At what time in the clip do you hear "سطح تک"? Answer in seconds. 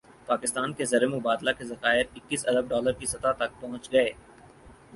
3.05-3.61